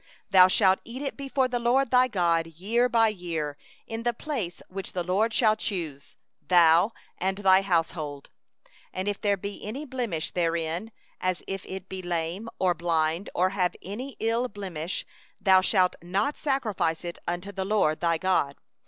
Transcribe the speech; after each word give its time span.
20Thou 0.33 0.49
shalt 0.49 0.79
eat 0.83 1.03
it 1.03 1.15
before 1.15 1.47
the 1.47 1.59
LORD 1.59 1.91
thy 1.91 2.07
God 2.07 2.47
year 2.47 2.89
by 2.89 3.07
year 3.07 3.55
in 3.85 4.01
the 4.01 4.15
place 4.15 4.59
which 4.67 4.93
the 4.93 5.03
LORD 5.03 5.31
shall 5.31 5.55
choose, 5.55 6.15
thou 6.41 6.91
and 7.19 7.37
thy 7.37 7.61
household. 7.61 8.31
21And 8.95 9.07
if 9.07 9.21
there 9.21 9.37
be 9.37 9.63
any 9.63 9.85
blemish 9.85 10.31
therein, 10.31 10.91
lameness, 11.21 12.47
or 12.57 12.73
blindness, 12.73 13.73
any 13.83 14.15
ill 14.19 14.47
blemish 14.47 15.05
whatsoever, 15.05 15.39
thou 15.39 15.61
shalt 15.61 15.95
not 16.01 16.35
sacrifice 16.35 17.05
it 17.05 17.19
unto 17.27 17.51
the 17.51 17.63
LORD 17.63 17.99
thy 17.99 18.17
God. 18.17 18.55